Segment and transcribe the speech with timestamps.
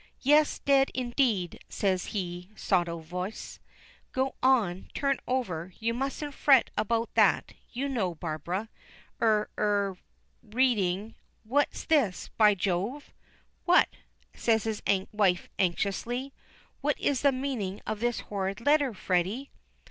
[0.21, 3.59] "Yes, dead indeed," says he sotto voce.
[4.13, 8.15] "Go on, turn over; you mustn't fret about that, you know.
[8.15, 8.67] Barbara
[9.21, 9.97] er er"
[10.57, 11.13] reading.
[11.43, 12.29] "What's this?
[12.29, 13.13] By Jove!"
[13.65, 13.89] "What?"
[14.33, 16.33] says his wife anxiously.
[16.81, 19.51] "What is the meaning of this horrid letter, Freddy?"